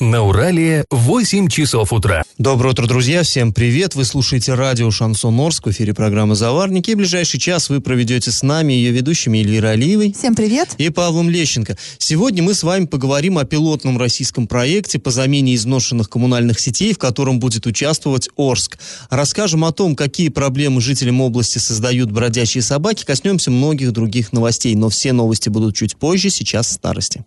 [0.00, 2.22] На Урале 8 часов утра.
[2.38, 3.22] Доброе утро, друзья.
[3.22, 3.94] Всем привет.
[3.94, 6.92] Вы слушаете радио «Шансон Орск» в эфире программы «Заварники».
[6.92, 10.14] И ближайший час вы проведете с нами, ее ведущими Эльвирой Алиевой.
[10.14, 10.70] Всем привет.
[10.78, 11.76] И Павлом Лещенко.
[11.98, 16.98] Сегодня мы с вами поговорим о пилотном российском проекте по замене изношенных коммунальных сетей, в
[16.98, 18.78] котором будет участвовать Орск.
[19.10, 23.04] Расскажем о том, какие проблемы жителям области создают бродячие собаки.
[23.04, 24.74] Коснемся многих других новостей.
[24.74, 27.26] Но все новости будут чуть позже, сейчас в старости.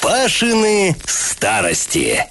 [0.00, 2.24] Пашины старости.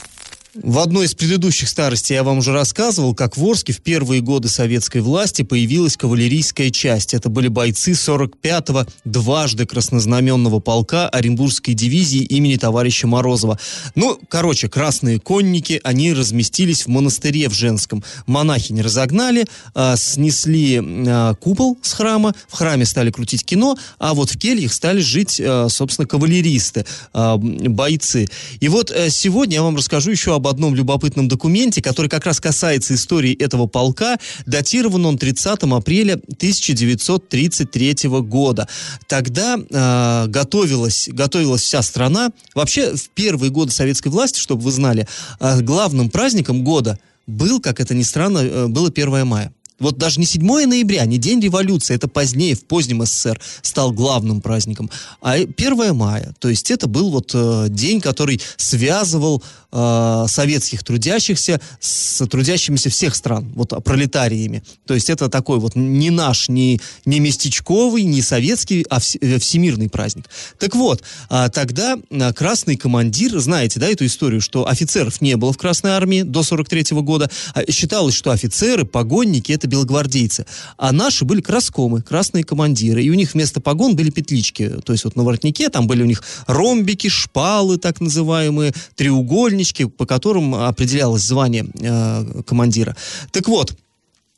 [0.63, 4.47] В одной из предыдущих старостей я вам уже рассказывал, как в Орске в первые годы
[4.47, 7.13] советской власти появилась кавалерийская часть.
[7.13, 13.59] Это были бойцы 45-го дважды краснознаменного полка Оренбургской дивизии имени товарища Морозова.
[13.95, 18.01] Ну, короче, красные конники, они разместились в монастыре в Женском.
[18.25, 19.45] Монахинь разогнали,
[19.75, 24.71] э, снесли э, купол с храма, в храме стали крутить кино, а вот в кельях
[24.71, 28.29] стали жить, э, собственно, кавалеристы, бойцы.
[28.61, 32.25] И вот э, сегодня я вам расскажу еще об об одном любопытном документе, который как
[32.25, 34.17] раз касается истории этого полка.
[34.45, 38.67] Датирован он 30 апреля 1933 года.
[39.07, 42.29] Тогда э, готовилась, готовилась вся страна.
[42.53, 45.07] Вообще, в первые годы советской власти, чтобы вы знали,
[45.39, 49.51] э, главным праздником года был, как это ни странно, э, было 1 мая.
[49.79, 54.41] Вот даже не 7 ноября, не День революции, это позднее, в позднем СССР, стал главным
[54.41, 54.89] праздником,
[55.21, 56.33] а 1 мая.
[56.39, 63.15] То есть это был вот э, день, который связывал э, советских трудящихся с трудящимися всех
[63.15, 64.63] стран, вот пролетариями.
[64.85, 69.39] То есть это такой вот не наш, не, не местечковый, не советский, а вс, э,
[69.39, 70.25] всемирный праздник.
[70.57, 75.51] Так вот, э, тогда э, красный командир, знаете, да, эту историю, что офицеров не было
[75.51, 80.45] в Красной армии до 43 -го года, а считалось, что офицеры, погонники, это это белогвардейцы.
[80.77, 83.03] А наши были краскомы, красные командиры.
[83.03, 84.69] И у них вместо погон были петлички.
[84.85, 90.05] То есть вот на воротнике там были у них ромбики, шпалы так называемые, треугольнички, по
[90.05, 92.95] которым определялось звание э, командира.
[93.31, 93.75] Так вот,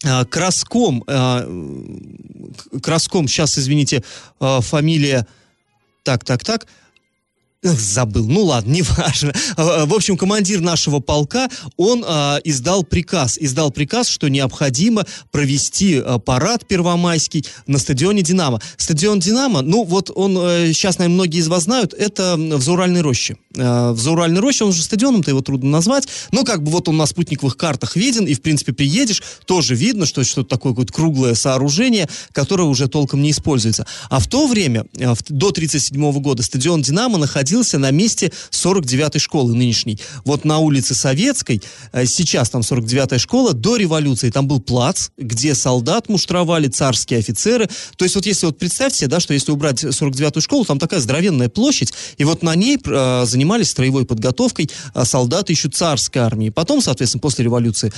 [0.03, 4.03] э, Краском, э, Краском, сейчас, извините,
[4.39, 5.27] э, фамилия,
[6.03, 6.67] так, так, так,
[7.63, 9.33] забыл, ну ладно, неважно.
[9.55, 16.01] А, в общем, командир нашего полка, он а, издал приказ, издал приказ, что необходимо провести
[16.03, 18.61] а, парад первомайский на стадионе «Динамо».
[18.77, 23.01] Стадион «Динамо», ну вот он, а, сейчас, наверное, многие из вас знают, это в Зауральной
[23.01, 23.37] роще.
[23.57, 26.97] А, в Зауральной роще, он же стадионом-то его трудно назвать, но как бы вот он
[26.97, 30.93] на спутниковых картах виден, и, в принципе, приедешь, тоже видно, что это что-то такое какое-то
[30.93, 33.85] круглое сооружение, которое уже толком не используется.
[34.09, 38.31] А в то время, а, в, до 1937 года, стадион «Динамо» находился находился на месте
[38.51, 39.99] 49-й школы нынешней.
[40.25, 45.55] Вот на улице Советской, э, сейчас там 49-я школа, до революции там был плац, где
[45.55, 47.67] солдат муштровали, царские офицеры.
[47.95, 51.49] То есть вот если вот представьте, да, что если убрать 49-ю школу, там такая здоровенная
[51.49, 56.49] площадь, и вот на ней э, занимались строевой подготовкой э, солдаты еще царской армии.
[56.49, 57.91] Потом, соответственно, после революции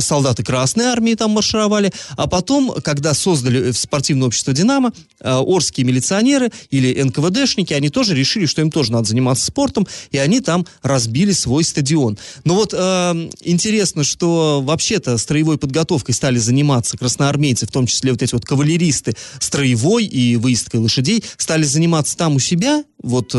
[0.00, 7.00] солдаты Красной армии там маршировали, а потом, когда создали спортивное общество «Динамо», орские милиционеры или
[7.02, 11.32] НКВДшники, они тоже решили решили, что им тоже надо заниматься спортом, и они там разбили
[11.32, 12.18] свой стадион.
[12.44, 18.22] Но вот э, интересно, что вообще-то строевой подготовкой стали заниматься красноармейцы, в том числе вот
[18.22, 23.38] эти вот кавалеристы строевой и выездкой лошадей, стали заниматься там у себя, вот э,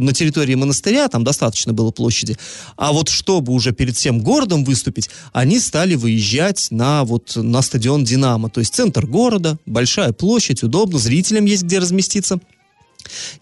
[0.00, 2.36] на территории монастыря, там достаточно было площади,
[2.76, 8.04] а вот чтобы уже перед всем городом выступить, они стали выезжать на вот на стадион
[8.04, 12.40] «Динамо», то есть центр города, большая площадь, удобно, зрителям есть где разместиться.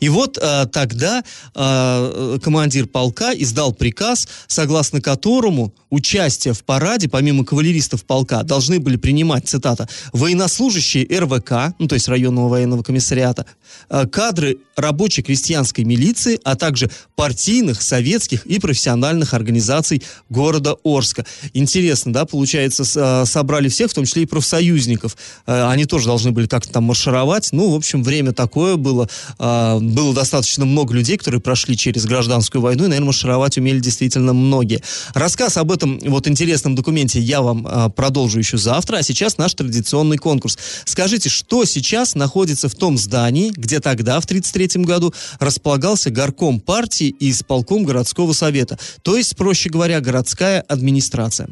[0.00, 1.22] И вот э, тогда
[1.54, 8.96] э, командир полка издал приказ, согласно которому участие в параде, помимо кавалеристов полка, должны были
[8.96, 13.46] принимать, цитата, военнослужащие РВК, ну то есть районного военного комиссариата,
[14.10, 21.24] кадры рабочей крестьянской милиции, а также партийных, советских и профессиональных организаций города Орска.
[21.52, 25.16] Интересно, да, получается, э, собрали всех, в том числе и профсоюзников.
[25.46, 27.50] Э, они тоже должны были как-то там маршировать.
[27.52, 29.08] Ну, в общем, время такое было.
[29.38, 34.32] Э, было достаточно много людей, которые прошли через гражданскую войну, и, наверное, маршировать умели действительно
[34.32, 34.82] многие.
[35.14, 40.16] Рассказ об этом вот интересном документе я вам продолжу еще завтра, а сейчас наш традиционный
[40.16, 40.58] конкурс.
[40.84, 47.14] Скажите, что сейчас находится в том здании, где тогда, в 1933 году, располагался горком партии
[47.18, 51.48] и исполком городского совета, то есть, проще говоря, городская администрация.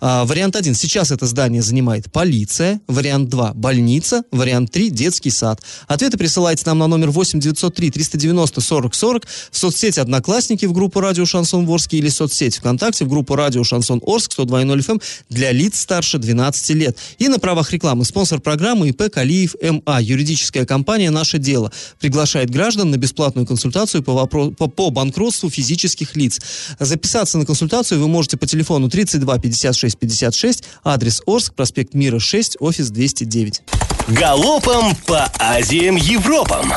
[0.00, 0.74] А, вариант 1.
[0.74, 2.80] Сейчас это здание занимает полиция.
[2.86, 3.52] Вариант 2.
[3.54, 4.22] Больница.
[4.30, 4.90] Вариант 3.
[4.90, 5.60] Детский сад.
[5.86, 11.00] Ответы присылайте нам на номер 8 903 390 40 40, в соцсети «Одноклассники» в группу
[11.00, 15.80] «Радио Шансон Орск» или соцсети ВКонтакте в группу «Радио Шансон Орск» 102.0 FM для лиц
[15.80, 16.98] старше 12 лет.
[17.18, 20.00] И на правах рекламы спонсор программы ИП Калиев МА.
[20.00, 26.16] Юридическая компания «Наше дело» приглашает граждан на бесплатную консультацию по, вопро- по, по банкротству физических
[26.16, 26.40] лиц.
[26.78, 32.56] Записаться на консультацию вы можете по телефону 32 56 56, адрес Орск, проспект Мира 6,
[32.60, 33.62] офис 209.
[34.08, 36.72] Галопом по Азиям Европам!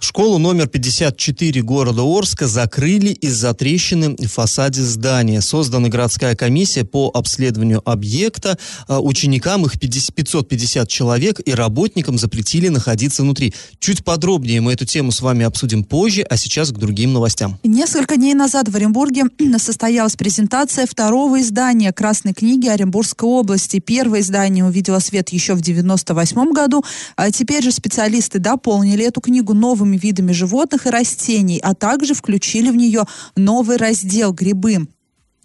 [0.00, 5.40] Школу номер 54 города Орска закрыли из-за трещины в фасаде здания.
[5.40, 8.56] Создана городская комиссия по обследованию объекта.
[8.86, 13.52] А, Ученикам их 50 550 человек и работникам запретили находиться внутри.
[13.80, 17.58] Чуть подробнее мы эту тему с вами обсудим позже, а сейчас к другим новостям.
[17.64, 19.24] Несколько дней назад в Оренбурге
[19.58, 23.80] состоялась презентация второго издания Красной книги Оренбургской области.
[23.80, 26.84] Первое издание увидело свет еще в 98 году,
[27.16, 29.54] а теперь же специалисты дополнили эту книгу
[29.88, 33.04] новыми видами животных и растений, а также включили в нее
[33.36, 34.86] новый раздел «Грибы».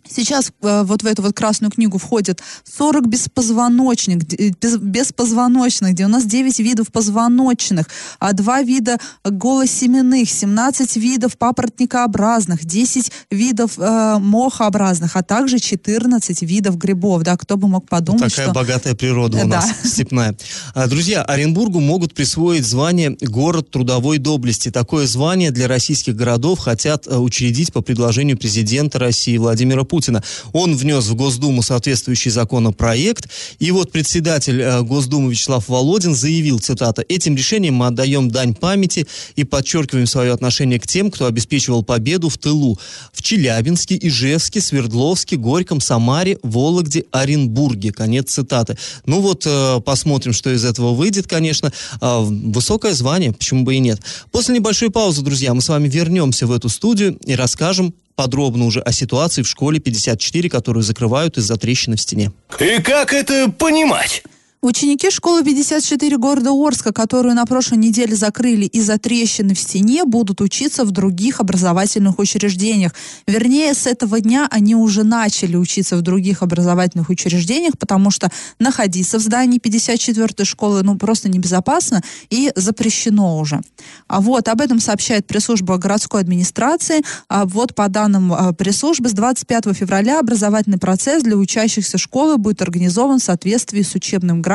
[0.09, 6.91] Сейчас э, вот в эту вот красную книгу входит 40 беспозвоночных, без- беспозвоночных, 99 видов
[6.91, 7.87] позвоночных,
[8.19, 16.77] а два вида голосеменных, 17 видов папоротникообразных, 10 видов э, мохообразных, а также 14 видов
[16.77, 17.23] грибов.
[17.23, 18.53] Да, кто бы мог подумать, Такая что...
[18.53, 19.61] богатая природа у Да.
[19.61, 20.35] нас, степная.
[20.75, 24.69] А, Друзья, Оренбургу могут присвоить звание «Город трудовой доблести».
[24.71, 30.23] Такое звание для российских городов хотят э, учредить по предложению президента России Владимира Путина.
[30.53, 33.29] Он внес в Госдуму соответствующий законопроект,
[33.59, 39.05] и вот председатель э, Госдумы Вячеслав Володин заявил, цитата, «Этим решением мы отдаем дань памяти
[39.35, 42.79] и подчеркиваем свое отношение к тем, кто обеспечивал победу в тылу
[43.11, 47.91] в Челябинске, Ижевске, Свердловске, Горьком, Самаре, Вологде, Оренбурге».
[47.91, 48.79] Конец цитаты.
[49.05, 51.71] Ну вот, э, посмотрим, что из этого выйдет, конечно.
[52.01, 53.99] А, высокое звание, почему бы и нет.
[54.31, 58.79] После небольшой паузы, друзья, мы с вами вернемся в эту студию и расскажем подробно уже
[58.79, 62.31] о ситуации в школе 54, которую закрывают из-за трещины в стене.
[62.59, 64.23] И как это понимать?
[64.63, 70.39] Ученики школы 54 города Орска, которую на прошлой неделе закрыли из-за трещины в стене, будут
[70.39, 72.93] учиться в других образовательных учреждениях.
[73.27, 79.19] Вернее, с этого дня они уже начали учиться в других образовательных учреждениях, потому что находиться
[79.19, 83.59] в здании 54 школы ну просто небезопасно и запрещено уже.
[84.07, 87.03] А вот об этом сообщает пресс-служба городской администрации.
[87.27, 92.61] А вот по данным а, пресс-службы с 25 февраля образовательный процесс для учащихся школы будет
[92.61, 94.52] организован в соответствии с учебным графиком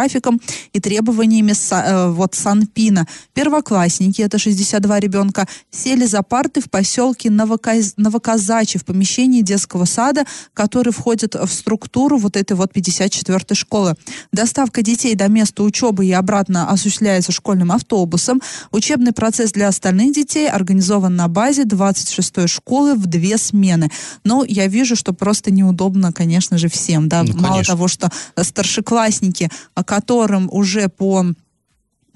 [0.72, 3.06] и требованиями э, вот Санпина.
[3.34, 7.94] Первоклассники, это 62 ребенка, сели за парты в поселке Новоказ...
[7.96, 10.24] Новоказачи в помещении детского сада,
[10.54, 13.94] который входит в структуру вот этой вот 54-й школы.
[14.32, 18.40] Доставка детей до места учебы и обратно осуществляется школьным автобусом.
[18.70, 23.90] Учебный процесс для остальных детей организован на базе 26-й школы в две смены.
[24.24, 27.08] Но я вижу, что просто неудобно, конечно же, всем.
[27.08, 27.22] Да?
[27.22, 27.74] Ну, Мало конечно.
[27.74, 29.50] того, что старшеклассники,
[29.88, 31.24] которым уже по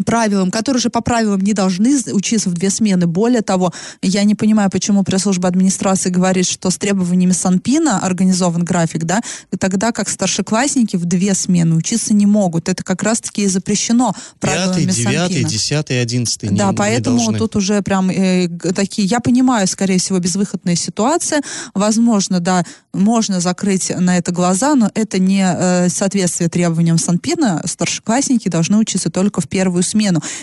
[0.03, 3.07] правилам, которые же по правилам не должны учиться в две смены.
[3.07, 3.73] Более того,
[4.03, 9.21] я не понимаю, почему пресс-служба администрации говорит, что с требованиями Санпина организован график, да,
[9.59, 12.69] тогда как старшеклассники в две смены учиться не могут.
[12.69, 15.49] Это как раз-таки и запрещено Пятый, правилами девятый, Санпина.
[15.49, 16.49] десятый, одиннадцатый.
[16.49, 17.39] не- Да, не поэтому должны.
[17.39, 21.43] тут уже прям э, такие, я понимаю, скорее всего, безвыходная ситуация.
[21.75, 27.63] Возможно, да, можно закрыть на это глаза, но это не э, соответствие требованиям Санпина.
[27.65, 29.92] Старшеклассники должны учиться только в первую смену.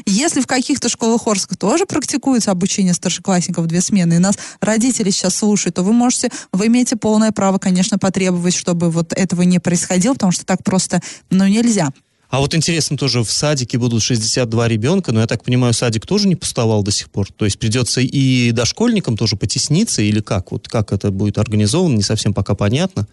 [0.06, 5.10] Если в каких-то школах Орска тоже практикуется обучение старшеклассников в две смены, и нас родители
[5.10, 9.60] сейчас слушают, то вы можете, вы имеете полное право, конечно, потребовать, чтобы вот этого не
[9.60, 11.92] происходило, потому что так просто, ну, нельзя.
[12.30, 16.28] А вот интересно тоже, в садике будут 62 ребенка, но я так понимаю, садик тоже
[16.28, 17.28] не пустовал до сих пор.
[17.32, 20.52] То есть придется и дошкольникам тоже потесниться, или как?
[20.52, 23.08] Вот как это будет организовано, не совсем пока понятно.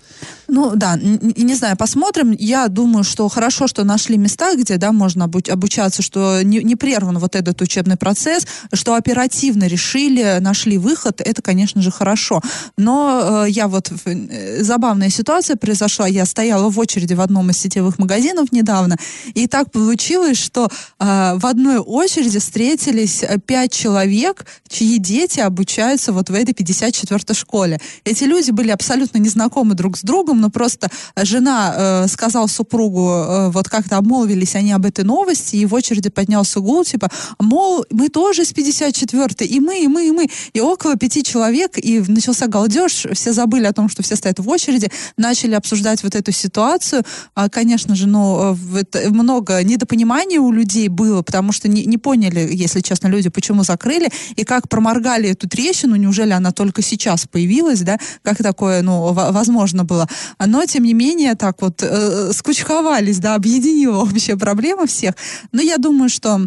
[0.49, 2.37] Ну да, н- н- не знаю, посмотрим.
[2.39, 6.77] Я думаю, что хорошо, что нашли места, где да, можно обу- обучаться, что не, не
[6.77, 12.43] прерван вот этот учебный процесс, что оперативно решили, нашли выход, это, конечно же, хорошо.
[12.77, 17.57] Но э, я вот, э, забавная ситуация произошла, я стояла в очереди в одном из
[17.59, 18.99] сетевых магазинов недавно,
[19.35, 26.13] и так получилось, что э, в одной очереди встретились э, пять человек, чьи дети обучаются
[26.13, 27.81] вот в этой 54-й школе.
[28.05, 33.51] Эти люди были абсолютно незнакомы друг с другом, но просто жена э, сказала супругу, э,
[33.51, 38.09] вот как-то обмолвились они об этой новости, и в очереди поднялся гул, типа, мол, мы
[38.09, 40.29] тоже с 54-й, и мы, и мы, и мы.
[40.53, 44.49] И около пяти человек, и начался галдеж, все забыли о том, что все стоят в
[44.49, 47.05] очереди, начали обсуждать вот эту ситуацию.
[47.35, 51.99] А, конечно же, ну, э, вот много недопонимания у людей было, потому что не, не
[51.99, 57.27] поняли, если честно, люди, почему закрыли, и как проморгали эту трещину, неужели она только сейчас
[57.27, 60.09] появилась, да, как такое, ну, возможно было.
[60.45, 65.15] Но, тем не менее, так вот э, скучковались, да, объединила общая проблема всех.
[65.53, 66.47] Но я думаю, что Э,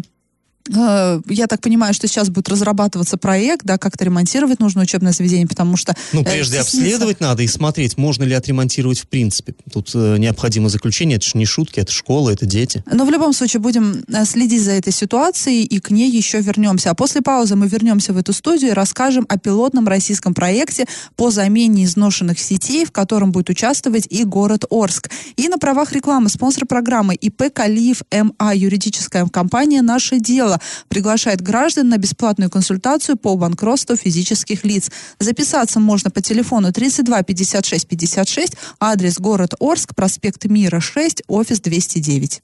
[0.72, 5.76] я так понимаю, что сейчас будет разрабатываться проект, да, как-то ремонтировать нужно учебное заведение, потому
[5.76, 5.96] что...
[6.12, 9.54] Ну, э, прежде э, обследовать надо и смотреть, можно ли отремонтировать в принципе.
[9.72, 12.84] Тут э, необходимо заключение, это же не шутки, это школа, это дети.
[12.90, 16.90] Но в любом случае будем э, следить за этой ситуацией и к ней еще вернемся.
[16.90, 20.86] А после паузы мы вернемся в эту студию и расскажем о пилотном российском проекте
[21.16, 25.10] по замене изношенных сетей, в котором будет участвовать и город Орск.
[25.36, 31.88] И на правах рекламы спонсор программы ИП Калиев МА, юридическая компания «Наше дело» приглашает граждан
[31.88, 34.90] на бесплатную консультацию по банкротству физических лиц.
[35.18, 42.42] Записаться можно по телефону 32 56 56, адрес город Орск, проспект Мира 6, офис 209.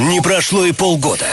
[0.00, 1.26] Не прошло и полгода.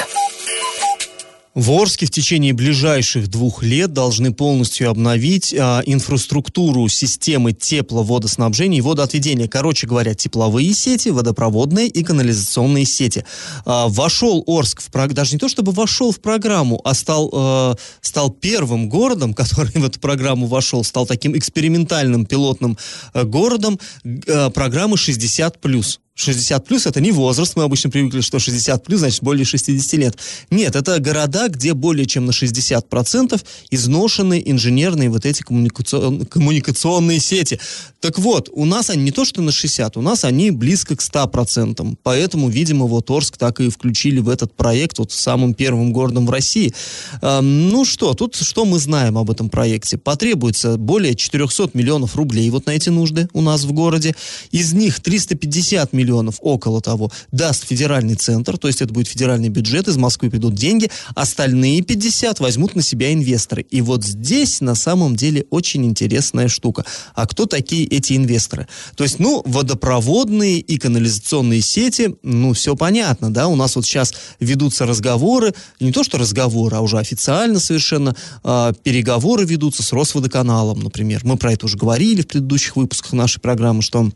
[1.59, 8.81] В Орске в течение ближайших двух лет должны полностью обновить а, инфраструктуру системы тепловодоснабжения и
[8.81, 9.49] водоотведения.
[9.49, 13.25] Короче говоря, тепловые сети, водопроводные и канализационные сети.
[13.65, 17.75] А, вошел Орск в программу, даже не то чтобы вошел в программу, а стал, а,
[17.99, 22.77] стал первым городом, который в эту программу вошел, стал таким экспериментальным пилотным
[23.11, 25.99] а, городом а, программы 60+.
[26.19, 30.17] 60 плюс это не возраст, мы обычно привыкли, что 60 плюс значит более 60 лет.
[30.49, 37.59] Нет, это города, где более чем на 60% изношены инженерные вот эти коммуникацион, коммуникационные сети.
[38.01, 41.01] Так вот, у нас они не то что на 60, у нас они близко к
[41.01, 41.97] 100%.
[42.03, 46.31] Поэтому, видимо, вот Орск так и включили в этот проект вот самым первым городом в
[46.31, 46.73] России.
[47.21, 49.97] Эм, ну что, тут что мы знаем об этом проекте?
[49.97, 54.15] Потребуется более 400 миллионов рублей вот на эти нужды у нас в городе.
[54.51, 59.49] Из них 350 миллионов миллионов, около того, даст федеральный центр, то есть это будет федеральный
[59.49, 63.61] бюджет, из Москвы придут деньги, остальные 50 возьмут на себя инвесторы.
[63.69, 66.85] И вот здесь на самом деле очень интересная штука.
[67.13, 68.67] А кто такие эти инвесторы?
[68.95, 74.13] То есть, ну, водопроводные и канализационные сети, ну, все понятно, да, у нас вот сейчас
[74.39, 80.79] ведутся разговоры, не то что разговоры, а уже официально совершенно э, переговоры ведутся с Росводоканалом,
[80.79, 81.21] например.
[81.23, 84.09] Мы про это уже говорили в предыдущих выпусках нашей программы, что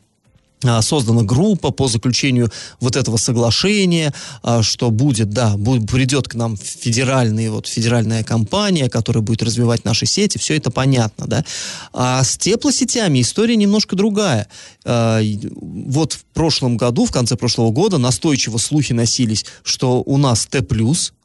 [0.82, 6.58] создана группа по заключению вот этого соглашения, а, что будет, да, будет, придет к нам
[6.58, 11.46] федеральный, вот, федеральная компания, которая будет развивать наши сети, все это понятно, да.
[11.94, 14.48] А с теплосетями история немножко другая.
[14.86, 15.22] А,
[15.62, 20.62] вот в прошлом году, в конце прошлого года настойчиво слухи носились, что у нас Т+,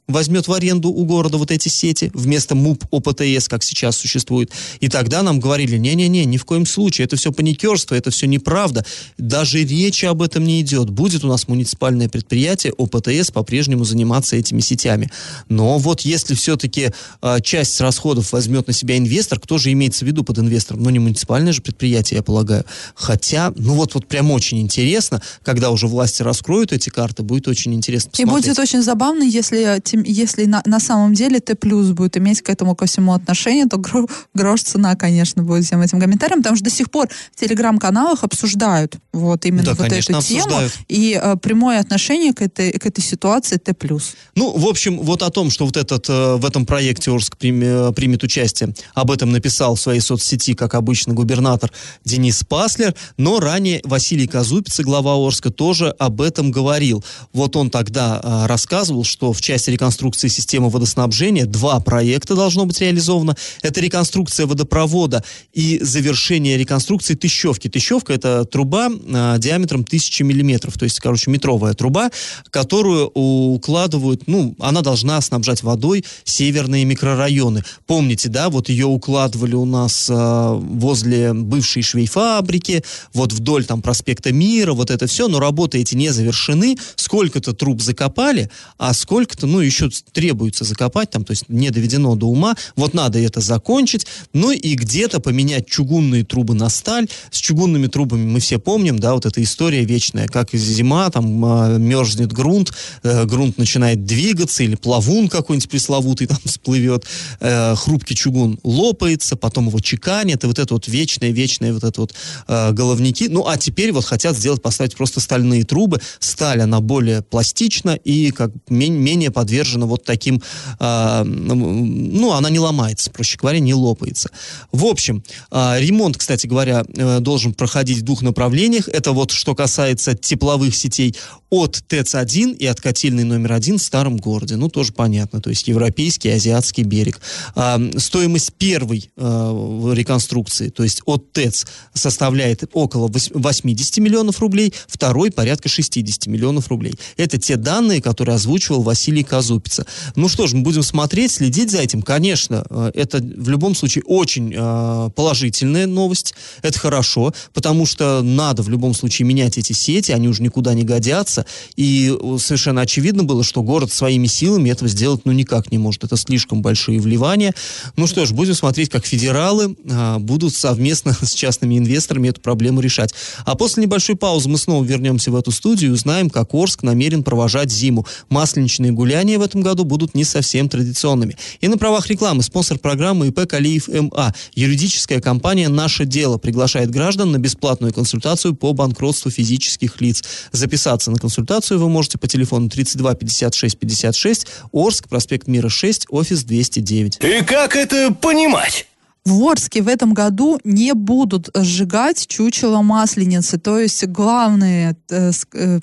[0.09, 4.51] возьмет в аренду у города вот эти сети вместо МУП ОПТС, как сейчас существует.
[4.79, 8.85] И тогда нам говорили, не-не-не, ни в коем случае, это все паникерство, это все неправда.
[9.17, 10.89] Даже речи об этом не идет.
[10.89, 15.09] Будет у нас муниципальное предприятие ОПТС по-прежнему заниматься этими сетями.
[15.47, 20.05] Но вот если все-таки э, а, часть расходов возьмет на себя инвестор, кто же имеется
[20.05, 20.83] в виду под инвестором?
[20.83, 22.65] Ну, не муниципальное же предприятие, я полагаю.
[22.95, 27.73] Хотя, ну вот, вот прям очень интересно, когда уже власти раскроют эти карты, будет очень
[27.73, 28.45] интересно посмотреть.
[28.45, 32.49] И будет очень забавно, если если на, на самом деле Т плюс будет иметь к
[32.49, 36.65] этому ко всему отношение, то гро, грош цена, конечно, будет всем этим комментариям, потому что
[36.65, 40.73] до сих пор в телеграм-каналах обсуждают вот именно да, вот конечно, эту обсуждают.
[40.73, 44.15] тему и э, прямое отношение к этой, к этой ситуации Т плюс.
[44.35, 47.95] Ну, в общем, вот о том, что вот этот, э, в этом проекте Орск примет,
[47.95, 51.71] примет участие, об этом написал в своей соцсети, как обычно, губернатор
[52.05, 57.03] Денис Паслер, но ранее Василий Казупиц, глава Орска, тоже об этом говорил.
[57.33, 61.45] Вот он тогда э, рассказывал, что в части реконструкции реконструкции системы водоснабжения.
[61.45, 63.35] Два проекта должно быть реализовано.
[63.63, 67.69] Это реконструкция водопровода и завершение реконструкции Тыщевки.
[67.69, 72.11] Тыщевка– это труба э, диаметром 1000 миллиметров, то есть, короче, метровая труба,
[72.51, 77.63] которую укладывают, ну, она должна снабжать водой северные микрорайоны.
[77.87, 84.31] Помните, да, вот ее укладывали у нас э, возле бывшей швейфабрики, вот вдоль там проспекта
[84.31, 86.77] Мира, вот это все, но работы эти не завершены.
[86.95, 92.27] Сколько-то труб закопали, а сколько-то, ну, еще требуется закопать, там, то есть не доведено до
[92.27, 97.07] ума, вот надо это закончить, ну и где-то поменять чугунные трубы на сталь.
[97.31, 101.77] С чугунными трубами мы все помним, да, вот эта история вечная, как зима, там э,
[101.79, 102.73] мерзнет грунт,
[103.03, 107.05] э, грунт начинает двигаться, или плавун какой-нибудь пресловутый там всплывет,
[107.39, 112.01] э, хрупкий чугун лопается, потом его чеканят, и вот это вот вечное, вечное вот это
[112.01, 112.13] вот
[112.47, 113.27] э, головники.
[113.29, 115.99] Ну, а теперь вот хотят сделать, поставить просто стальные трубы.
[116.19, 120.41] Сталь, она более пластична и как менее подвержена подвержена вот таким,
[120.79, 124.29] э, ну, она не ломается, проще говоря, не лопается.
[124.71, 128.87] В общем, э, ремонт, кстати говоря, э, должен проходить в двух направлениях.
[128.87, 131.15] Это вот что касается тепловых сетей
[131.49, 134.55] от ТЭЦ-1 и от котельной номер один в старом городе.
[134.55, 137.19] Ну, тоже понятно, то есть европейский, азиатский берег.
[137.55, 145.31] А, стоимость первой а, реконструкции, то есть от ТЭЦ, составляет около 80 миллионов рублей, второй
[145.31, 146.93] порядка 60 миллионов рублей.
[147.17, 149.85] Это те данные, которые озвучивал Василий Казупица.
[150.15, 152.03] Ну что ж, мы будем смотреть, следить за этим.
[152.03, 156.35] Конечно, а, это в любом случае очень а, положительная новость.
[156.61, 160.83] Это хорошо, потому что надо в любом случае менять эти сети, они уже никуда не
[160.83, 161.45] годятся меняться.
[161.75, 166.03] И э, совершенно очевидно было, что город своими силами этого сделать ну никак не может.
[166.03, 167.53] Это слишком большие вливания.
[167.95, 172.81] Ну что ж, будем смотреть, как федералы а, будут совместно с частными инвесторами эту проблему
[172.81, 173.13] решать.
[173.45, 177.23] А после небольшой паузы мы снова вернемся в эту студию и узнаем, как Орск намерен
[177.23, 178.05] провожать зиму.
[178.29, 181.35] Масленичные гуляния в этом году будут не совсем традиционными.
[181.61, 184.33] И на правах рекламы спонсор программы ИП Калиев МА.
[184.55, 190.23] Юридическая компания «Наше дело» приглашает граждан на бесплатную консультацию по банкротству физических лиц.
[190.51, 196.07] Записаться на консультацию консультацию вы можете по телефону 32 56 56, Орск, проспект Мира 6,
[196.09, 197.19] офис 209.
[197.23, 198.87] И как это понимать?
[199.25, 205.79] В Орске в этом году не будут сжигать чучело масленицы, то есть главные э, э,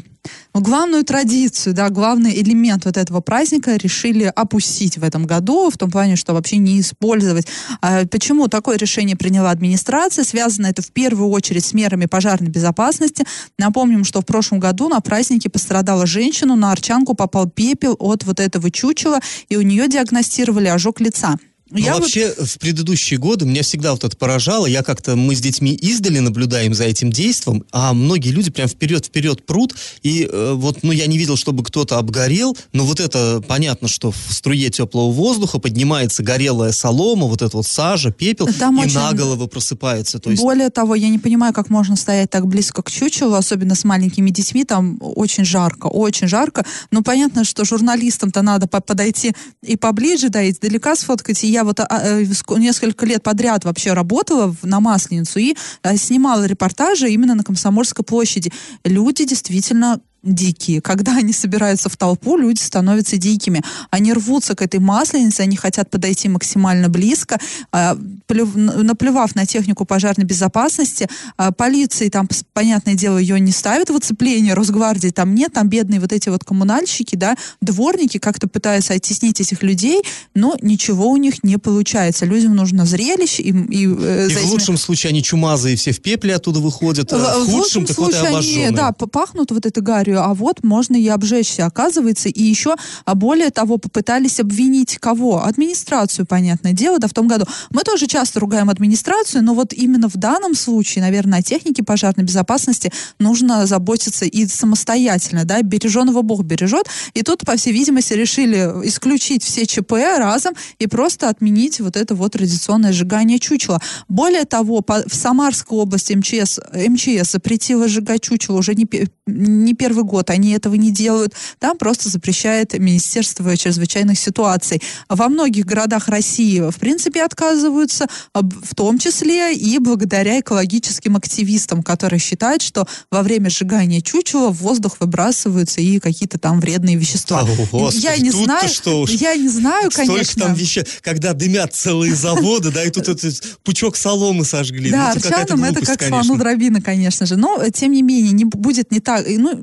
[0.54, 5.76] ну, главную традицию, да, главный элемент вот этого праздника решили опустить в этом году, в
[5.76, 7.46] том плане, что вообще не использовать.
[7.80, 10.24] А почему такое решение приняла администрация?
[10.24, 13.24] Связано это в первую очередь с мерами пожарной безопасности.
[13.58, 18.40] Напомним, что в прошлом году на празднике пострадала женщина, на арчанку попал пепел от вот
[18.40, 21.36] этого чучела, и у нее диагностировали ожог лица.
[21.68, 22.48] Ну, я вообще, вот...
[22.48, 24.66] в предыдущие годы меня всегда вот это поражало.
[24.66, 29.44] Я как-то, мы с детьми издали наблюдаем за этим действом, а многие люди прям вперед-вперед
[29.44, 33.88] прут, и э, вот, ну, я не видел, чтобы кто-то обгорел, но вот это, понятно,
[33.88, 38.86] что в струе теплого воздуха поднимается горелая солома, вот это вот сажа, пепел, Там и
[38.86, 38.94] очень...
[38.94, 40.20] на голову просыпается.
[40.20, 40.40] То есть...
[40.40, 44.30] Более того, я не понимаю, как можно стоять так близко к чучелу, особенно с маленькими
[44.30, 46.64] детьми, там очень жарко, очень жарко.
[46.92, 51.80] Ну, понятно, что журналистам-то надо подойти и поближе, да, и издалека сфоткать, и я вот
[51.80, 52.24] а, э,
[52.58, 58.52] несколько лет подряд вообще работала на Масленицу и а, снимала репортажи именно на Комсомольской площади.
[58.84, 60.80] Люди действительно дикие.
[60.80, 63.62] Когда они собираются в толпу, люди становятся дикими.
[63.90, 67.38] Они рвутся к этой масленице, они хотят подойти максимально близко.
[67.72, 67.96] А,
[68.28, 74.54] наплевав на технику пожарной безопасности, а, полиции там, понятное дело, ее не ставят в оцепление,
[74.54, 79.62] Росгвардии там нет, там бедные вот эти вот коммунальщики, да, дворники как-то пытаются оттеснить этих
[79.62, 80.02] людей,
[80.34, 82.26] но ничего у них не получается.
[82.26, 83.42] Людям нужно зрелище.
[83.42, 87.14] И, и, э, и в лучшем случае они чумазые все в пепле оттуда выходят, в,
[87.14, 88.68] а в худшем так вот и обожженные.
[88.68, 92.28] Они, да, пахнут вот этой гарью а вот можно и обжечься, оказывается.
[92.28, 95.44] И еще, а более того, попытались обвинить кого?
[95.44, 97.44] Администрацию, понятное дело, да, в том году.
[97.70, 102.24] Мы тоже часто ругаем администрацию, но вот именно в данном случае, наверное, о технике пожарной
[102.24, 106.86] безопасности нужно заботиться и самостоятельно, да, береженого Бог бережет.
[107.14, 112.14] И тут, по всей видимости, решили исключить все ЧП разом и просто отменить вот это
[112.14, 113.80] вот традиционное сжигание чучела.
[114.08, 118.86] Более того, по, в Самарской области МЧС, МЧС запретила сжигать чучело уже не,
[119.26, 121.34] не первый год они этого не делают.
[121.58, 124.82] Там просто запрещает Министерство чрезвычайных ситуаций.
[125.08, 132.20] Во многих городах России, в принципе, отказываются, в том числе и благодаря экологическим активистам, которые
[132.20, 137.40] считают, что во время сжигания чучела в воздух выбрасываются и какие-то там вредные вещества.
[137.40, 140.24] О, Господи, я не знаю, что уж, я не знаю, конечно.
[140.24, 144.90] Столько там вещей, когда дымят целые заводы, да, и тут этот пучок соломы сожгли.
[144.90, 147.36] Да, ну, арчанам это как слону дробина, конечно же.
[147.36, 149.62] Но, тем не менее, не будет не так, ну, Э,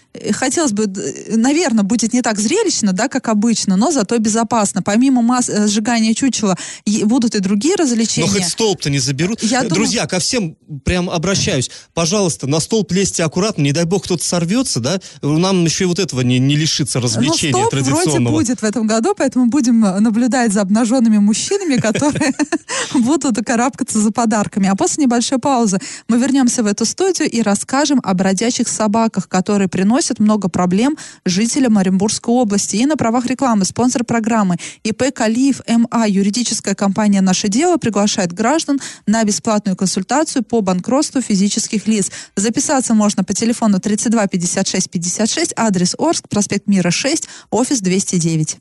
[0.31, 0.87] хотелось бы,
[1.29, 4.81] наверное, будет не так зрелищно, да, как обычно, но зато безопасно.
[4.81, 6.57] Помимо масс э, сжигания чучела
[7.03, 8.27] будут и другие развлечения.
[8.27, 9.41] Но хоть столб-то не заберут.
[9.41, 10.09] Я Друзья, думаю...
[10.09, 11.71] ко всем прям обращаюсь.
[11.93, 15.99] Пожалуйста, на столб лезьте аккуратно, не дай бог кто-то сорвется, да, нам еще и вот
[15.99, 18.31] этого не, не лишится развлечения но столб традиционного.
[18.31, 22.33] вроде будет в этом году, поэтому будем э, наблюдать за обнаженными мужчинами, которые
[22.93, 24.67] будут карабкаться за подарками.
[24.67, 29.69] А после небольшой паузы мы вернемся в эту студию и расскажем о бродячих собаках, которые
[29.69, 32.75] приносят приносит много проблем жителям Оренбургской области.
[32.77, 38.79] И на правах рекламы спонсор программы ИП Калиев МА, юридическая компания «Наше дело» приглашает граждан
[39.05, 42.11] на бесплатную консультацию по банкротству физических лиц.
[42.35, 48.57] Записаться можно по телефону 32 56 56, адрес Орск, проспект Мира 6, офис 209.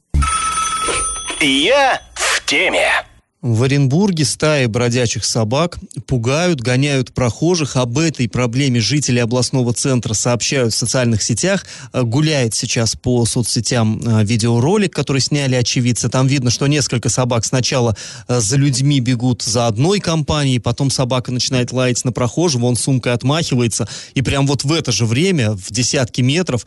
[1.40, 3.10] Я в теме.
[3.42, 7.76] В Оренбурге стаи бродячих собак пугают, гоняют прохожих.
[7.76, 11.64] Об этой проблеме жители областного центра сообщают в социальных сетях.
[11.94, 16.11] Э, гуляет сейчас по соцсетям э, видеоролик, который сняли очевидцы.
[16.11, 17.96] Там видно, что несколько собак сначала
[18.29, 23.14] э, за людьми бегут за одной компанией, потом собака начинает лаять на прохожего, он сумкой
[23.14, 23.88] отмахивается.
[24.12, 26.66] И прям вот в это же время, в десятки метров,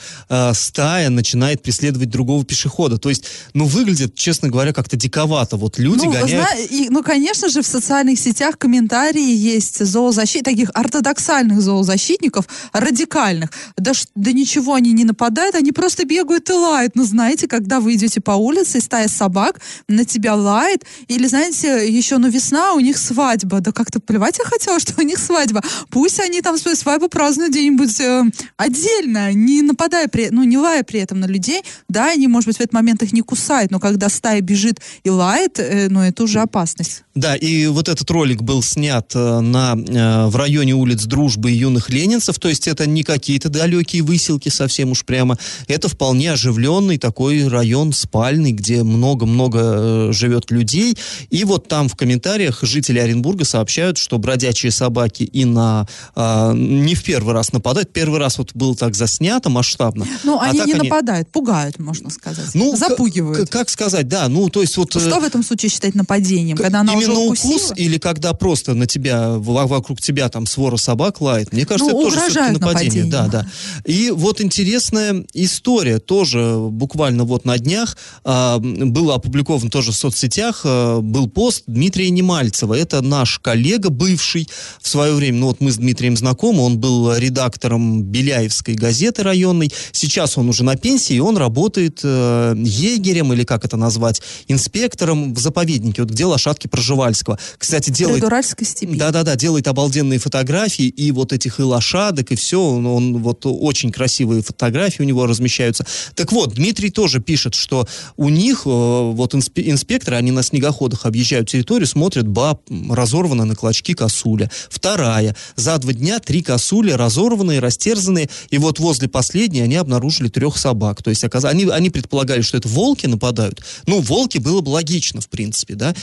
[0.54, 2.98] стая начинает преследовать другого пешехода.
[2.98, 5.56] То есть, ну, выглядит, честно говоря, как-то диковато.
[5.56, 10.70] Вот люди ну, гоняют и, ну, конечно же, в социальных сетях комментарии есть зоозащит, таких
[10.74, 13.50] ортодоксальных зоозащитников, радикальных.
[13.78, 16.96] Да, да ничего они не нападают, они просто бегают и лают.
[16.96, 21.88] Ну, знаете, когда вы идете по улице, и стая собак на тебя лает, или, знаете,
[21.90, 23.60] еще, ну, весна, у них свадьба.
[23.60, 25.62] Да как-то плевать я хотела, что у них свадьба.
[25.90, 28.24] Пусть они там свою свадьбу празднуют где-нибудь э,
[28.58, 31.64] отдельно, не нападая при, ну, не лая при этом на людей.
[31.90, 35.10] Да, они, может быть, в этот момент их не кусают, но когда стая бежит и
[35.10, 37.04] лает, э, ну, это уже опасность.
[37.16, 41.56] Да, и вот этот ролик был снят э, на, э, в районе улиц Дружбы и
[41.56, 46.98] Юных Ленинцев, то есть это не какие-то далекие выселки совсем уж прямо, это вполне оживленный
[46.98, 50.98] такой район спальный, где много-много э, живет людей,
[51.30, 56.96] и вот там в комментариях жители Оренбурга сообщают, что бродячие собаки и на э, не
[56.96, 60.08] в первый раз нападают, первый раз вот было так заснято масштабно.
[60.24, 60.90] Ну, а они не они...
[60.90, 63.52] нападают, пугают, можно сказать, ну, запугивают.
[63.52, 64.94] Как сказать, да, ну, то есть вот...
[64.94, 67.56] Что в этом случае считать нападением, когда она Именно укусила?
[67.56, 72.02] укус или когда просто на тебя, вокруг тебя там свора собак лает, мне кажется, ну,
[72.02, 73.06] это тоже все-таки нападение.
[73.06, 73.48] Да, да.
[73.86, 80.62] И вот интересная история тоже буквально вот на днях э, было опубликовано тоже в соцсетях,
[80.64, 82.74] э, был пост Дмитрия Немальцева.
[82.74, 84.48] Это наш коллега, бывший
[84.82, 89.72] в свое время, ну вот мы с Дмитрием знакомы, он был редактором Беляевской газеты районной,
[89.92, 95.34] сейчас он уже на пенсии, и он работает э, егерем, или как это назвать, инспектором
[95.34, 97.40] в заповеднике, вот где лошадки Проживальского.
[97.58, 98.20] Кстати, делает...
[98.20, 98.96] Предуральской степи.
[98.96, 103.92] Да-да-да, делает обалденные фотографии, и вот этих и лошадок, и все, он, он вот очень
[103.92, 105.86] красивые фотографии у него размещаются.
[106.16, 111.50] Так вот, Дмитрий тоже пишет, что у них, э, вот инспекторы, они на снегоходах объезжают
[111.50, 114.50] территорию, смотрят, баб, разорвана на клочки косуля.
[114.70, 120.58] Вторая, за два дня три косули разорванные, растерзанные, и вот возле последней они обнаружили трех
[120.58, 121.02] собак.
[121.04, 121.46] То есть оказ...
[121.46, 123.64] они, они предполагали, что это волки нападают.
[123.88, 125.96] Ну, волки было бы логично, в принципе, да.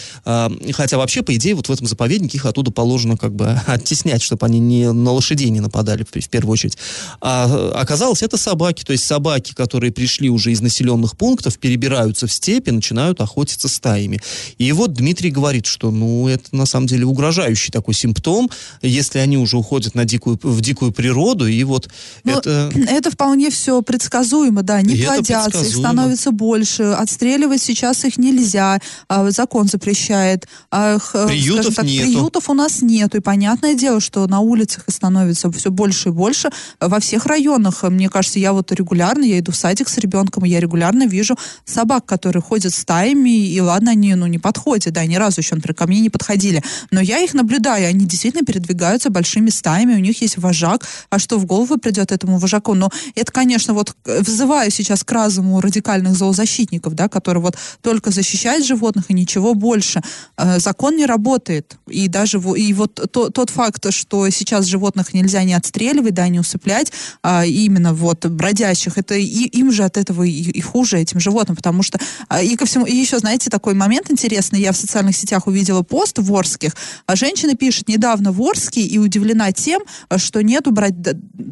[0.81, 4.47] Хотя вообще, по идее, вот в этом заповеднике их оттуда положено как бы оттеснять, чтобы
[4.47, 6.79] они не на лошадей не нападали в, в первую очередь.
[7.21, 12.33] А оказалось, это собаки, то есть собаки, которые пришли уже из населенных пунктов, перебираются в
[12.33, 14.23] степи, начинают охотиться стаями.
[14.57, 18.49] И вот Дмитрий говорит, что, ну, это на самом деле угрожающий такой симптом,
[18.81, 21.91] если они уже уходят на дикую, в дикую природу, и вот
[22.25, 22.73] Но это...
[22.91, 29.31] Это вполне все предсказуемо, да, не плодятся, их становится больше, отстреливать сейчас их нельзя, а,
[29.31, 30.47] закон запрещает.
[30.73, 32.07] А, приютов так, нету.
[32.07, 36.13] Приютов у нас нету, и понятное дело, что на улицах их становится все больше и
[36.13, 37.83] больше во всех районах.
[37.83, 41.37] Мне кажется, я вот регулярно, я иду в садик с ребенком, и я регулярно вижу
[41.65, 45.75] собак, которые ходят стаями, и ладно, они, ну, не подходят, да, ни разу еще, например,
[45.75, 50.23] ко мне не подходили, но я их наблюдаю, они действительно передвигаются большими стаями, у них
[50.23, 52.75] есть вожак, а что в голову придет этому вожаку?
[52.75, 58.65] Но это, конечно, вот вызываю сейчас к разуму радикальных зоозащитников, да, которые вот только защищают
[58.65, 60.01] животных и ничего больше.
[60.37, 61.77] Э, закон не работает.
[61.89, 66.41] И даже и вот то, тот факт, что сейчас животных нельзя не отстреливать, да, не
[66.41, 66.93] усыплять,
[67.23, 71.57] а именно вот бродящих, это и, им же от этого и, и хуже, этим животным,
[71.57, 75.17] потому что а, и ко всему, и еще, знаете, такой момент интересный, я в социальных
[75.17, 79.83] сетях увидела пост в Орских, а женщина пишет, недавно в Орске и удивлена тем,
[80.17, 80.95] что нету брать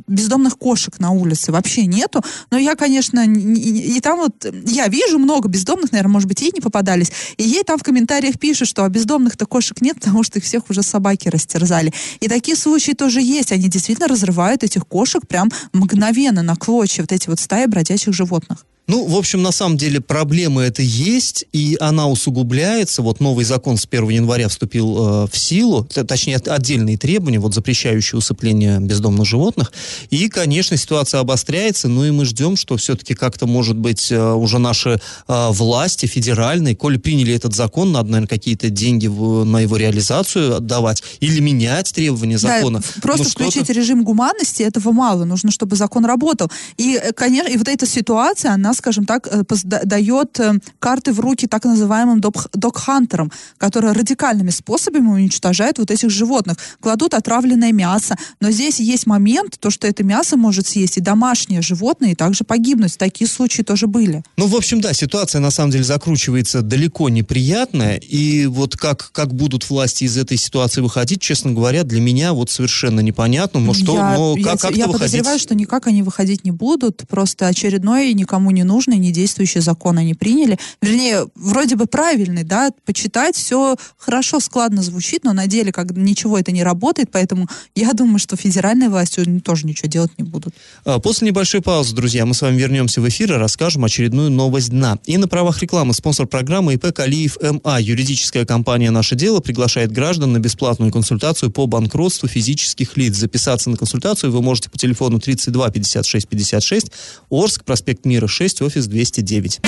[0.07, 5.18] бездомных кошек на улице, вообще нету, но я, конечно, и, и там вот, я вижу
[5.18, 8.85] много бездомных, наверное, может быть, ей не попадались, и ей там в комментариях пишут, что
[8.98, 11.92] бездомных-то кошек нет, потому что их всех уже собаки растерзали.
[12.18, 17.12] И такие случаи тоже есть, они действительно разрывают этих кошек прям мгновенно на клочья, вот
[17.12, 18.66] эти вот стаи бродячих животных.
[18.88, 23.03] Ну, в общем, на самом деле проблема это есть, и она усугубляется.
[23.03, 28.18] Вот новый закон с 1 января вступил э, в силу, точнее, отдельные требования, вот запрещающие
[28.18, 29.72] усыпление бездомных животных.
[30.09, 34.59] И, конечно, ситуация обостряется, ну и мы ждем, что все-таки как-то, может быть, э, уже
[34.59, 34.98] наши
[35.29, 40.57] э, власти федеральные, коли приняли этот закон, надо, наверное, какие-то деньги в, на его реализацию
[40.57, 42.79] отдавать или менять требования закона.
[42.79, 45.27] Да, просто ну, включить режим гуманности, этого мало.
[45.27, 46.51] Нужно, чтобы закон работал.
[46.79, 49.43] И, э, конечно, и вот эта ситуация, она скажем так, э,
[49.85, 56.57] дает э, карты в руки так называемым док-хантерам, которые радикальными способами уничтожают вот этих животных.
[56.81, 58.17] Кладут отравленное мясо.
[58.41, 62.45] Но здесь есть момент, то, что это мясо может съесть и домашние животные, и также
[62.45, 62.97] погибнуть.
[62.97, 64.23] Такие случаи тоже были.
[64.37, 67.97] Ну, в общем, да, ситуация на самом деле закручивается далеко неприятная.
[67.97, 72.51] И вот как, как будут власти из этой ситуации выходить, честно говоря, для меня вот
[72.51, 73.61] совершенно непонятно.
[73.61, 77.05] Но что, я, но как, как я подозреваю, что никак они выходить не будут.
[77.09, 80.59] Просто очередной никому не нужный, не действующий закон они приняли.
[80.81, 86.38] Вернее, вроде бы правильный, да, почитать все хорошо, складно звучит, но на деле как ничего
[86.38, 90.54] это не работает, поэтому я думаю, что федеральные власти тоже ничего делать не будут.
[90.85, 94.70] А, после небольшой паузы, друзья, мы с вами вернемся в эфир и расскажем очередную новость
[94.70, 94.98] дна.
[95.07, 97.81] И на правах рекламы спонсор программы ИП Калиев МА.
[97.81, 103.16] Юридическая компания «Наше дело» приглашает граждан на бесплатную консультацию по банкротству физических лиц.
[103.16, 106.92] Записаться на консультацию вы можете по телефону 32 56 56,
[107.31, 109.61] Орск, проспект Мира 6, офис 209.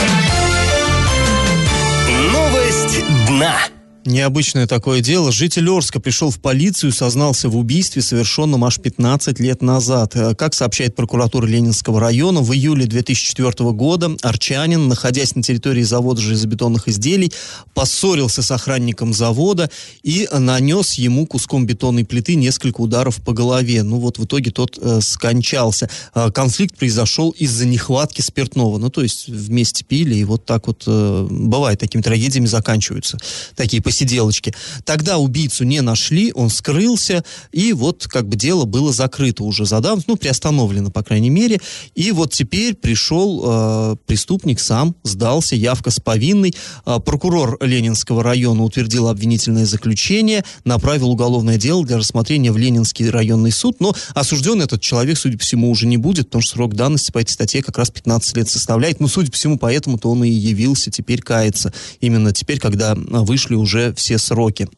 [2.32, 3.56] Новость дна.
[4.06, 5.30] Необычное такое дело.
[5.30, 10.16] Житель Орска пришел в полицию, сознался в убийстве, совершенном аж 15 лет назад.
[10.16, 16.22] Э, как сообщает прокуратура Ленинского района, в июле 2004 года арчанин, находясь на территории завода
[16.22, 17.30] железобетонных изделий,
[17.74, 19.70] поссорился с охранником завода
[20.02, 23.82] и нанес ему куском бетонной плиты несколько ударов по голове.
[23.82, 25.90] Ну вот в итоге тот э, скончался.
[26.14, 28.78] Э, конфликт произошел из-за нехватки спиртного.
[28.78, 33.18] Ну то есть вместе пили, и вот так вот э, бывает, такими трагедиями заканчиваются
[33.56, 34.54] такие посиделочки.
[34.84, 40.06] Тогда убийцу не нашли, он скрылся, и вот как бы дело было закрыто уже задав,
[40.06, 41.60] ну, приостановлено, по крайней мере.
[41.96, 46.54] И вот теперь пришел э, преступник сам, сдался, явка с повинной.
[46.86, 53.50] Э, прокурор Ленинского района утвердил обвинительное заключение, направил уголовное дело для рассмотрения в Ленинский районный
[53.50, 57.10] суд, но осужден этот человек, судя по всему, уже не будет, потому что срок давности
[57.10, 59.00] по этой статье как раз 15 лет составляет.
[59.00, 61.72] Но, судя по всему, поэтому-то он и явился теперь каяться.
[62.00, 64.68] Именно теперь, когда вышли уже уже все сроки.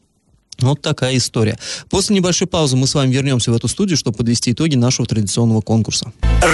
[0.59, 1.57] Вот такая история.
[1.89, 5.61] После небольшой паузы мы с вами вернемся в эту студию, чтобы подвести итоги нашего традиционного
[5.61, 6.11] конкурса.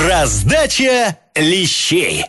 [0.08, 2.26] Раздача лещей.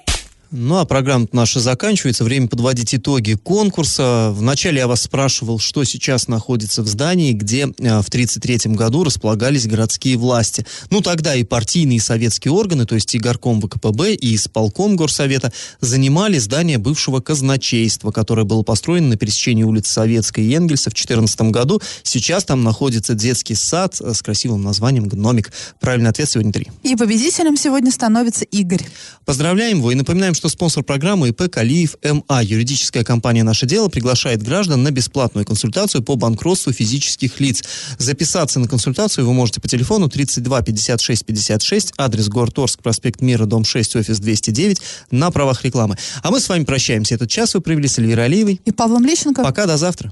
[0.52, 2.24] Ну, а программа наша заканчивается.
[2.24, 4.32] Время подводить итоги конкурса.
[4.34, 9.68] Вначале я вас спрашивал, что сейчас находится в здании, где э, в 1933 году располагались
[9.68, 10.66] городские власти.
[10.90, 15.52] Ну, тогда и партийные, и советские органы, то есть и горком ВКПБ, и исполком Горсовета,
[15.80, 21.42] занимали здание бывшего казначейства, которое было построено на пересечении улиц Советской и Энгельса в 2014
[21.42, 21.80] году.
[22.02, 25.52] Сейчас там находится детский сад э, с красивым названием «Гномик».
[25.78, 26.66] Правильный ответ сегодня три.
[26.82, 28.84] И победителем сегодня становится Игорь.
[29.24, 32.42] Поздравляем его и напоминаем, что спонсор программы ИП Калиев МА.
[32.42, 37.62] Юридическая компания «Наше дело» приглашает граждан на бесплатную консультацию по банкротству физических лиц.
[37.98, 43.44] Записаться на консультацию вы можете по телефону 32 56 56, адрес город Орск, проспект Мира,
[43.44, 45.98] дом 6, офис 209, на правах рекламы.
[46.22, 47.16] А мы с вами прощаемся.
[47.16, 48.62] Этот час вы провели с Эльвирой Алиевой.
[48.64, 49.42] И Павлом Лещенко.
[49.42, 50.10] Пока, до завтра.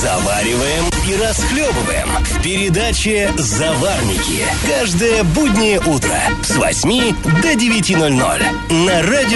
[0.00, 4.44] Завариваем и расхлебываем в передаче «Заварники».
[4.66, 9.35] Каждое буднее утро с 8 до 9.00 на радио